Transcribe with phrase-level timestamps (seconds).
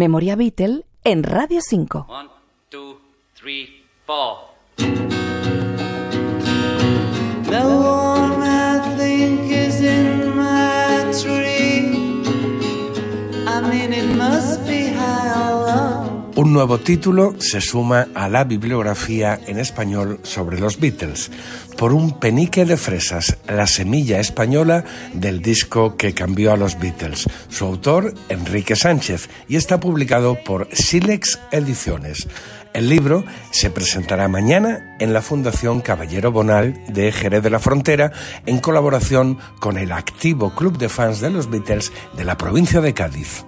[0.00, 2.06] Memoria Beatle en Radio 5.
[2.08, 2.30] One,
[2.70, 2.98] two,
[3.34, 4.48] three, four.
[7.44, 8.09] The
[16.52, 21.30] Nuevo título se suma a la bibliografía en español sobre los Beatles,
[21.78, 27.28] por un penique de fresas, la semilla española del disco que cambió a los Beatles.
[27.50, 32.26] Su autor, Enrique Sánchez, y está publicado por Silex Ediciones.
[32.74, 38.10] El libro se presentará mañana en la Fundación Caballero Bonal de Jerez de la Frontera
[38.46, 42.92] en colaboración con el activo Club de Fans de los Beatles de la provincia de
[42.92, 43.44] Cádiz.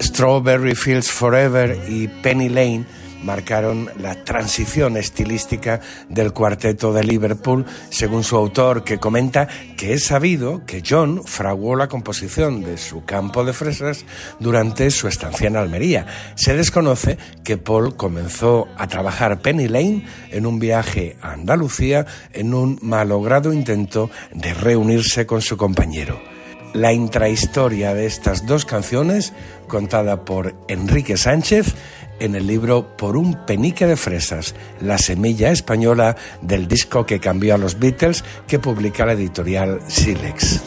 [0.00, 2.86] Strawberry Fields Forever y Penny Lane
[3.22, 10.04] marcaron la transición estilística del cuarteto de Liverpool, según su autor, que comenta que es
[10.04, 14.04] sabido que John fraguó la composición de su campo de fresas
[14.38, 16.06] durante su estancia en Almería.
[16.34, 22.54] Se desconoce que Paul comenzó a trabajar Penny Lane en un viaje a Andalucía en
[22.54, 26.36] un malogrado intento de reunirse con su compañero
[26.76, 29.32] la intrahistoria de estas dos canciones,
[29.66, 31.74] contada por Enrique Sánchez
[32.20, 37.54] en el libro Por un penique de fresas, la semilla española del disco que cambió
[37.54, 40.62] a los Beatles, que publica la editorial Silex.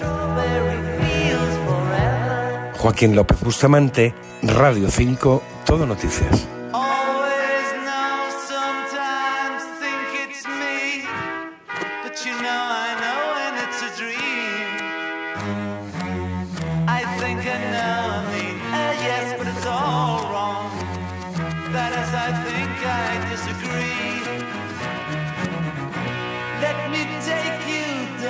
[2.77, 6.47] Joaquín López Bustamante, Radio 5, Todo Noticias.
[12.25, 12.88] You know,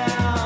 [0.09, 0.38] down.